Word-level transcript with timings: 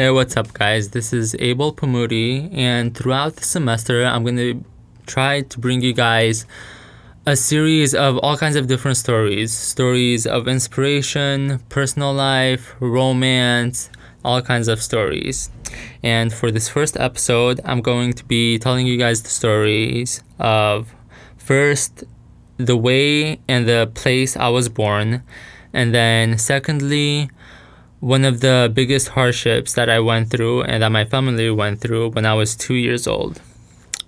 Hey, 0.00 0.10
what's 0.10 0.36
up, 0.36 0.52
guys? 0.52 0.90
This 0.90 1.12
is 1.12 1.34
Abel 1.40 1.74
Pamudi, 1.74 2.56
and 2.56 2.96
throughout 2.96 3.34
the 3.34 3.42
semester, 3.42 4.04
I'm 4.04 4.22
going 4.22 4.36
to 4.36 4.64
try 5.08 5.40
to 5.40 5.58
bring 5.58 5.80
you 5.80 5.92
guys 5.92 6.46
a 7.26 7.34
series 7.34 7.96
of 7.96 8.16
all 8.18 8.36
kinds 8.36 8.54
of 8.54 8.68
different 8.68 8.96
stories 8.96 9.50
stories 9.50 10.24
of 10.24 10.46
inspiration, 10.46 11.58
personal 11.68 12.14
life, 12.14 12.76
romance, 12.78 13.90
all 14.24 14.40
kinds 14.40 14.68
of 14.68 14.80
stories. 14.80 15.50
And 16.00 16.32
for 16.32 16.52
this 16.52 16.68
first 16.68 16.96
episode, 16.96 17.60
I'm 17.64 17.80
going 17.80 18.12
to 18.12 18.24
be 18.24 18.56
telling 18.60 18.86
you 18.86 18.98
guys 18.98 19.24
the 19.24 19.30
stories 19.30 20.22
of 20.38 20.94
first, 21.36 22.04
the 22.56 22.76
way 22.76 23.40
and 23.48 23.68
the 23.68 23.90
place 23.94 24.36
I 24.36 24.48
was 24.50 24.68
born, 24.68 25.24
and 25.72 25.92
then 25.92 26.38
secondly, 26.38 27.30
one 28.00 28.24
of 28.24 28.40
the 28.40 28.70
biggest 28.72 29.08
hardships 29.08 29.74
that 29.74 29.90
I 29.90 29.98
went 29.98 30.30
through 30.30 30.62
and 30.62 30.82
that 30.82 30.92
my 30.92 31.04
family 31.04 31.50
went 31.50 31.80
through 31.80 32.10
when 32.10 32.24
I 32.24 32.34
was 32.34 32.54
two 32.54 32.74
years 32.74 33.06
old. 33.06 33.40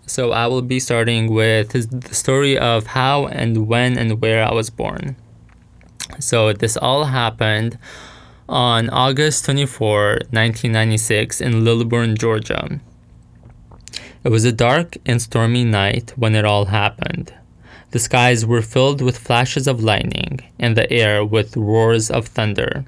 So 0.06 0.32
I 0.32 0.46
will 0.46 0.62
be 0.62 0.80
starting 0.80 1.32
with 1.32 1.70
the 1.72 2.14
story 2.14 2.56
of 2.58 2.86
how 2.86 3.26
and 3.26 3.66
when 3.66 3.98
and 3.98 4.20
where 4.20 4.44
I 4.44 4.52
was 4.52 4.70
born. 4.70 5.16
So 6.18 6.52
this 6.52 6.76
all 6.76 7.04
happened 7.04 7.78
on 8.48 8.90
August 8.90 9.44
24, 9.44 10.10
1996, 10.30 11.40
in 11.40 11.64
Lilburn, 11.64 12.16
Georgia. 12.16 12.80
It 14.24 14.28
was 14.28 14.44
a 14.44 14.52
dark 14.52 14.96
and 15.06 15.22
stormy 15.22 15.64
night 15.64 16.12
when 16.16 16.34
it 16.34 16.44
all 16.44 16.66
happened. 16.66 17.32
The 17.92 17.98
skies 17.98 18.44
were 18.44 18.62
filled 18.62 19.00
with 19.00 19.18
flashes 19.18 19.66
of 19.66 19.82
lightning 19.82 20.40
and 20.58 20.76
the 20.76 20.90
air 20.92 21.24
with 21.24 21.56
roars 21.56 22.10
of 22.10 22.26
thunder. 22.26 22.84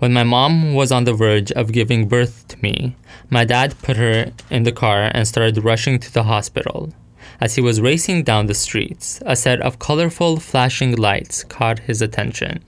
When 0.00 0.14
my 0.14 0.24
mom 0.24 0.72
was 0.72 0.90
on 0.90 1.04
the 1.04 1.12
verge 1.12 1.52
of 1.52 1.72
giving 1.72 2.08
birth 2.08 2.48
to 2.48 2.62
me, 2.62 2.96
my 3.28 3.44
dad 3.44 3.74
put 3.82 3.98
her 3.98 4.32
in 4.48 4.62
the 4.62 4.72
car 4.72 5.10
and 5.12 5.28
started 5.28 5.62
rushing 5.62 5.98
to 5.98 6.10
the 6.10 6.22
hospital. 6.22 6.94
As 7.38 7.56
he 7.56 7.60
was 7.60 7.82
racing 7.82 8.22
down 8.22 8.46
the 8.46 8.54
streets, 8.54 9.22
a 9.26 9.36
set 9.36 9.60
of 9.60 9.78
colorful 9.78 10.40
flashing 10.40 10.96
lights 10.96 11.44
caught 11.44 11.80
his 11.80 12.00
attention. 12.00 12.64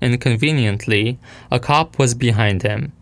Inconveniently, 0.00 1.18
a 1.50 1.58
cop 1.58 1.98
was 1.98 2.14
behind 2.14 2.62
him. 2.62 2.92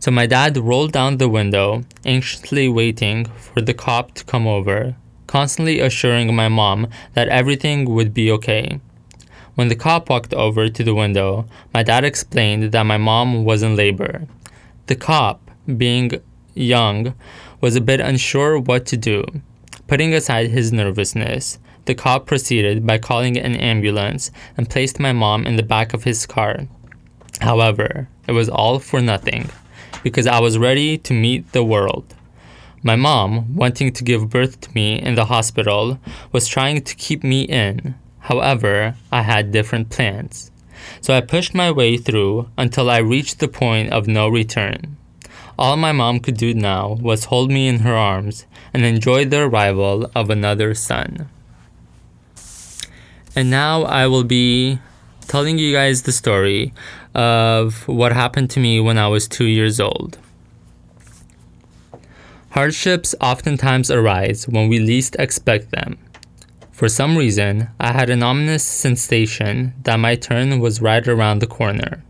So 0.00 0.10
my 0.10 0.26
dad 0.26 0.56
rolled 0.56 0.90
down 0.90 1.18
the 1.18 1.28
window, 1.28 1.84
anxiously 2.04 2.68
waiting 2.68 3.26
for 3.26 3.60
the 3.60 3.72
cop 3.72 4.14
to 4.14 4.24
come 4.24 4.48
over, 4.48 4.96
constantly 5.28 5.78
assuring 5.78 6.34
my 6.34 6.48
mom 6.48 6.88
that 7.14 7.28
everything 7.28 7.84
would 7.84 8.12
be 8.12 8.32
okay. 8.32 8.80
When 9.58 9.66
the 9.66 9.74
cop 9.74 10.08
walked 10.08 10.32
over 10.34 10.68
to 10.68 10.84
the 10.84 10.94
window, 10.94 11.44
my 11.74 11.82
dad 11.82 12.04
explained 12.04 12.70
that 12.70 12.86
my 12.86 12.96
mom 12.96 13.44
was 13.44 13.60
in 13.60 13.74
labor. 13.74 14.28
The 14.86 14.94
cop, 14.94 15.50
being 15.76 16.12
young, 16.54 17.12
was 17.60 17.74
a 17.74 17.80
bit 17.80 17.98
unsure 17.98 18.60
what 18.60 18.86
to 18.86 18.96
do. 18.96 19.24
Putting 19.88 20.14
aside 20.14 20.50
his 20.50 20.72
nervousness, 20.72 21.58
the 21.86 21.96
cop 21.96 22.24
proceeded 22.24 22.86
by 22.86 22.98
calling 22.98 23.36
an 23.36 23.56
ambulance 23.56 24.30
and 24.56 24.70
placed 24.70 25.00
my 25.00 25.10
mom 25.10 25.44
in 25.44 25.56
the 25.56 25.64
back 25.64 25.92
of 25.92 26.04
his 26.04 26.24
car. 26.24 26.68
However, 27.40 28.08
it 28.28 28.32
was 28.32 28.48
all 28.48 28.78
for 28.78 29.00
nothing, 29.00 29.50
because 30.04 30.28
I 30.28 30.38
was 30.38 30.56
ready 30.56 30.98
to 30.98 31.12
meet 31.12 31.50
the 31.50 31.64
world. 31.64 32.14
My 32.84 32.94
mom, 32.94 33.56
wanting 33.56 33.92
to 33.94 34.04
give 34.04 34.30
birth 34.30 34.60
to 34.60 34.70
me 34.72 35.02
in 35.02 35.16
the 35.16 35.24
hospital, 35.24 35.98
was 36.30 36.46
trying 36.46 36.82
to 36.82 36.94
keep 36.94 37.24
me 37.24 37.42
in, 37.42 37.96
However, 38.28 38.94
I 39.10 39.22
had 39.22 39.52
different 39.52 39.88
plans. 39.88 40.50
So 41.00 41.14
I 41.14 41.22
pushed 41.22 41.54
my 41.54 41.70
way 41.70 41.96
through 41.96 42.50
until 42.58 42.90
I 42.90 42.98
reached 42.98 43.38
the 43.38 43.48
point 43.48 43.90
of 43.90 44.06
no 44.06 44.28
return. 44.28 44.98
All 45.58 45.78
my 45.78 45.92
mom 45.92 46.20
could 46.20 46.36
do 46.36 46.52
now 46.52 46.98
was 47.00 47.24
hold 47.24 47.50
me 47.50 47.68
in 47.68 47.80
her 47.80 47.96
arms 47.96 48.44
and 48.74 48.84
enjoy 48.84 49.24
the 49.24 49.40
arrival 49.40 50.10
of 50.14 50.28
another 50.28 50.74
son. 50.74 51.30
And 53.34 53.48
now 53.48 53.84
I 53.84 54.06
will 54.06 54.24
be 54.24 54.78
telling 55.26 55.58
you 55.58 55.72
guys 55.72 56.02
the 56.02 56.12
story 56.12 56.74
of 57.14 57.88
what 57.88 58.12
happened 58.12 58.50
to 58.50 58.60
me 58.60 58.78
when 58.78 58.98
I 58.98 59.08
was 59.08 59.26
two 59.26 59.46
years 59.46 59.80
old. 59.80 60.18
Hardships 62.50 63.14
oftentimes 63.22 63.90
arise 63.90 64.46
when 64.46 64.68
we 64.68 64.78
least 64.78 65.16
expect 65.18 65.70
them. 65.70 65.96
For 66.78 66.88
some 66.88 67.18
reason, 67.18 67.70
I 67.80 67.90
had 67.90 68.08
an 68.08 68.22
ominous 68.22 68.62
sensation 68.62 69.74
that 69.82 69.98
my 69.98 70.14
turn 70.14 70.60
was 70.60 70.80
right 70.80 71.08
around 71.08 71.40
the 71.40 71.48
corner. 71.48 72.04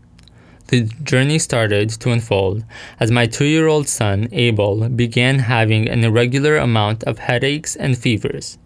The 0.67 0.83
journey 0.83 1.39
started 1.39 1.89
to 1.89 2.11
unfold 2.11 2.63
as 2.99 3.09
my 3.09 3.25
two 3.25 3.45
year 3.45 3.65
old 3.65 3.87
son, 3.87 4.27
Abel, 4.31 4.87
began 4.89 5.39
having 5.39 5.89
an 5.89 6.03
irregular 6.03 6.57
amount 6.57 7.03
of 7.05 7.17
headaches 7.17 7.75
and 7.75 7.97
fevers. 7.97 8.59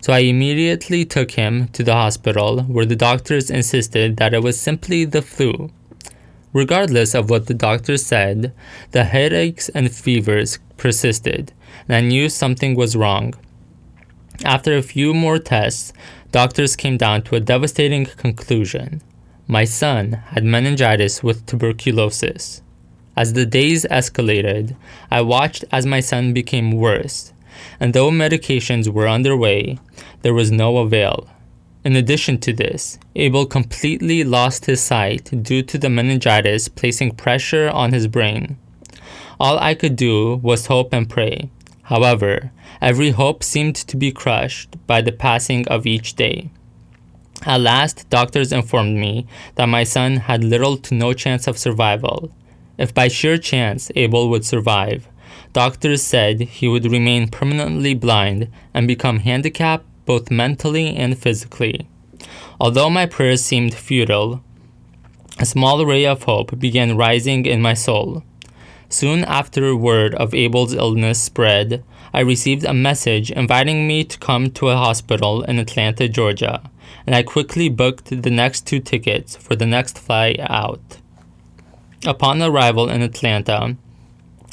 So 0.00 0.14
I 0.14 0.20
immediately 0.20 1.04
took 1.04 1.32
him 1.32 1.68
to 1.74 1.84
the 1.84 1.96
hospital 1.96 2.62
where 2.62 2.86
the 2.86 2.96
doctors 2.96 3.50
insisted 3.50 4.16
that 4.16 4.32
it 4.32 4.42
was 4.42 4.58
simply 4.58 5.04
the 5.04 5.20
flu. 5.20 5.68
Regardless 6.54 7.14
of 7.14 7.28
what 7.28 7.46
the 7.46 7.52
doctors 7.68 8.06
said, 8.06 8.54
the 8.92 9.04
headaches 9.04 9.68
and 9.68 9.94
fevers 9.94 10.60
persisted, 10.78 11.52
and 11.86 11.94
I 11.94 12.00
knew 12.00 12.30
something 12.30 12.74
was 12.74 12.96
wrong. 12.96 13.34
After 14.44 14.76
a 14.76 14.82
few 14.82 15.14
more 15.14 15.38
tests, 15.38 15.92
doctors 16.32 16.74
came 16.74 16.96
down 16.96 17.22
to 17.22 17.36
a 17.36 17.40
devastating 17.40 18.06
conclusion. 18.06 19.00
My 19.46 19.64
son 19.64 20.12
had 20.30 20.44
meningitis 20.44 21.22
with 21.22 21.46
tuberculosis. 21.46 22.62
As 23.16 23.34
the 23.34 23.46
days 23.46 23.84
escalated, 23.84 24.74
I 25.10 25.20
watched 25.20 25.64
as 25.70 25.86
my 25.86 26.00
son 26.00 26.32
became 26.32 26.72
worse, 26.72 27.32
and 27.78 27.94
though 27.94 28.10
medications 28.10 28.88
were 28.88 29.08
underway, 29.08 29.78
there 30.22 30.34
was 30.34 30.50
no 30.50 30.78
avail. 30.78 31.28
In 31.84 31.94
addition 31.94 32.38
to 32.38 32.52
this, 32.52 32.98
Abel 33.14 33.46
completely 33.46 34.24
lost 34.24 34.66
his 34.66 34.80
sight 34.80 35.42
due 35.42 35.62
to 35.62 35.78
the 35.78 35.90
meningitis 35.90 36.68
placing 36.68 37.12
pressure 37.12 37.68
on 37.70 37.92
his 37.92 38.06
brain. 38.08 38.56
All 39.38 39.58
I 39.58 39.74
could 39.74 39.96
do 39.96 40.36
was 40.36 40.66
hope 40.66 40.92
and 40.92 41.08
pray. 41.08 41.50
However, 41.82 42.52
Every 42.82 43.10
hope 43.10 43.44
seemed 43.44 43.76
to 43.76 43.96
be 43.96 44.10
crushed 44.10 44.76
by 44.88 45.02
the 45.02 45.12
passing 45.12 45.68
of 45.68 45.86
each 45.86 46.16
day. 46.16 46.50
At 47.46 47.60
last, 47.60 48.10
doctors 48.10 48.52
informed 48.52 48.98
me 48.98 49.28
that 49.54 49.68
my 49.68 49.84
son 49.84 50.16
had 50.16 50.42
little 50.42 50.76
to 50.78 50.94
no 50.96 51.12
chance 51.12 51.46
of 51.46 51.56
survival. 51.56 52.32
If 52.76 52.92
by 52.92 53.06
sheer 53.06 53.38
chance 53.38 53.92
Abel 53.94 54.28
would 54.30 54.44
survive, 54.44 55.06
doctors 55.52 56.02
said 56.02 56.40
he 56.40 56.66
would 56.66 56.90
remain 56.90 57.28
permanently 57.28 57.94
blind 57.94 58.48
and 58.74 58.88
become 58.88 59.20
handicapped 59.20 59.86
both 60.04 60.32
mentally 60.32 60.96
and 60.96 61.16
physically. 61.16 61.86
Although 62.60 62.90
my 62.90 63.06
prayers 63.06 63.44
seemed 63.44 63.74
futile, 63.74 64.42
a 65.38 65.46
small 65.46 65.86
ray 65.86 66.04
of 66.04 66.24
hope 66.24 66.58
began 66.58 66.96
rising 66.96 67.46
in 67.46 67.62
my 67.62 67.74
soul. 67.74 68.24
Soon 68.92 69.24
after 69.24 69.74
word 69.74 70.14
of 70.16 70.34
Abel's 70.34 70.74
illness 70.74 71.18
spread, 71.18 71.82
I 72.12 72.20
received 72.20 72.62
a 72.62 72.74
message 72.74 73.30
inviting 73.30 73.88
me 73.88 74.04
to 74.04 74.18
come 74.18 74.50
to 74.50 74.68
a 74.68 74.76
hospital 74.76 75.42
in 75.44 75.58
Atlanta, 75.58 76.10
Georgia, 76.10 76.60
and 77.06 77.16
I 77.16 77.22
quickly 77.22 77.70
booked 77.70 78.22
the 78.22 78.30
next 78.30 78.66
two 78.66 78.80
tickets 78.80 79.34
for 79.34 79.56
the 79.56 79.64
next 79.64 79.98
flight 79.98 80.38
out. 80.40 80.98
Upon 82.04 82.42
arrival 82.42 82.90
in 82.90 83.00
Atlanta, 83.00 83.78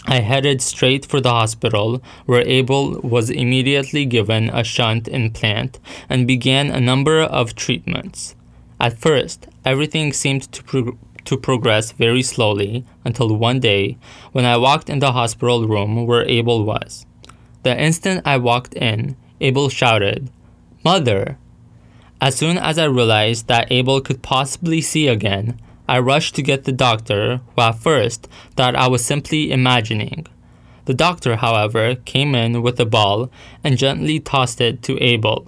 I 0.05 0.22
headed 0.22 0.61
straight 0.61 1.05
for 1.05 1.19
the 1.19 1.31
hospital, 1.31 2.01
where 2.25 2.47
Abel 2.47 3.01
was 3.01 3.29
immediately 3.29 4.05
given 4.05 4.49
a 4.51 4.63
shunt 4.63 5.09
implant 5.09 5.79
and 6.08 6.25
began 6.25 6.72
a 6.72 6.79
number 6.79 7.19
of 7.19 7.55
treatments. 7.55 8.37
At 8.79 8.97
first, 8.97 9.47
everything 9.66 10.14
seemed 10.14 10.49
to, 10.53 10.64
pro- 10.64 10.97
to 11.29 11.37
progress 11.37 11.91
very 11.91 12.23
slowly 12.23 12.84
until 13.05 13.35
one 13.35 13.59
day 13.59 13.97
when 14.31 14.46
I 14.46 14.58
walked 14.58 14.90
in 14.90 14.97
the 14.97 15.11
hospital 15.11 15.67
room 15.67 16.08
where 16.08 16.28
Abel 16.28 16.66
was. 16.66 17.05
The 17.61 17.79
instant 17.79 18.23
I 18.26 18.37
walked 18.37 18.73
in, 18.73 19.16
Abel 19.40 19.70
shouted, 19.70 20.31
Mother! 20.84 21.37
As 22.20 22.35
soon 22.35 22.58
as 22.58 22.79
I 22.79 22.85
realized 22.85 23.47
that 23.47 23.72
Abel 23.72 24.02
could 24.02 24.23
possibly 24.23 24.81
see 24.81 25.08
again, 25.08 25.61
I 25.87 25.99
rushed 25.99 26.34
to 26.35 26.41
get 26.41 26.64
the 26.64 26.72
doctor, 26.72 27.41
who 27.55 27.61
at 27.61 27.78
first 27.78 28.28
thought 28.55 28.76
I 28.76 28.87
was 28.87 29.05
simply 29.05 29.52
imagining. 29.52 30.26
The 30.85 30.96
doctor, 30.96 31.35
however, 31.35 31.93
came 31.93 32.34
in 32.34 32.64
with 32.64 32.79
a 32.79 32.85
ball 32.85 33.29
and 33.64 33.78
gently 33.78 34.20
tossed 34.20 34.59
it 34.61 34.81
to 34.84 35.02
Abel. 35.03 35.46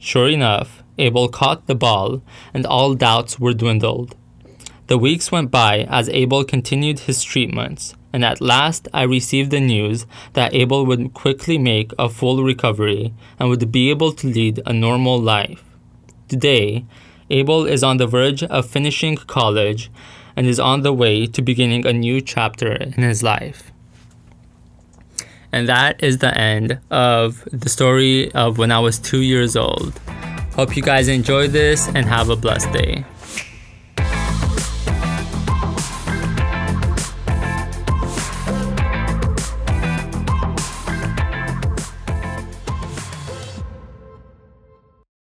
Sure 0.00 0.28
enough, 0.28 0.82
Abel 0.98 1.28
caught 1.28 1.68
the 1.68 1.76
ball, 1.76 2.22
and 2.52 2.66
all 2.66 2.94
doubts 2.94 3.38
were 3.38 3.54
dwindled. 3.54 4.16
The 4.92 4.98
weeks 4.98 5.32
went 5.32 5.50
by 5.50 5.86
as 5.88 6.10
Abel 6.10 6.44
continued 6.44 6.98
his 6.98 7.22
treatments, 7.22 7.94
and 8.12 8.22
at 8.22 8.42
last 8.42 8.88
I 8.92 9.04
received 9.04 9.50
the 9.50 9.58
news 9.58 10.04
that 10.34 10.52
Abel 10.52 10.84
would 10.84 11.14
quickly 11.14 11.56
make 11.56 11.92
a 11.98 12.10
full 12.10 12.44
recovery 12.44 13.14
and 13.38 13.48
would 13.48 13.72
be 13.72 13.88
able 13.88 14.12
to 14.12 14.26
lead 14.26 14.60
a 14.66 14.74
normal 14.74 15.18
life. 15.18 15.64
Today, 16.28 16.84
Abel 17.30 17.64
is 17.64 17.82
on 17.82 17.96
the 17.96 18.06
verge 18.06 18.42
of 18.42 18.68
finishing 18.68 19.16
college 19.16 19.90
and 20.36 20.46
is 20.46 20.60
on 20.60 20.82
the 20.82 20.92
way 20.92 21.24
to 21.26 21.40
beginning 21.40 21.86
a 21.86 21.94
new 21.94 22.20
chapter 22.20 22.72
in 22.72 23.02
his 23.02 23.22
life. 23.22 23.72
And 25.52 25.66
that 25.70 26.02
is 26.04 26.18
the 26.18 26.36
end 26.36 26.80
of 26.90 27.48
the 27.50 27.70
story 27.70 28.30
of 28.32 28.58
when 28.58 28.70
I 28.70 28.80
was 28.80 28.98
two 28.98 29.22
years 29.22 29.56
old. 29.56 29.98
Hope 30.54 30.76
you 30.76 30.82
guys 30.82 31.08
enjoy 31.08 31.48
this 31.48 31.88
and 31.88 32.04
have 32.04 32.28
a 32.28 32.36
blessed 32.36 32.70
day. 32.74 33.06